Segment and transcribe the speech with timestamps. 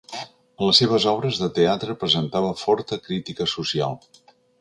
[0.19, 4.01] En les seves obres de teatre presentava forta crítica social.